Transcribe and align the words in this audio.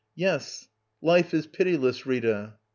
Yes, 0.15 0.67
life 1.03 1.31
is 1.31 1.45
pitiless, 1.45 2.07
Rita. 2.07 2.55